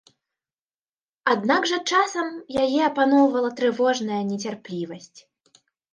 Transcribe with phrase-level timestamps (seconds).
[1.33, 5.19] Аднак жа часамі яе апаноўвала трывожная нецярплівасць.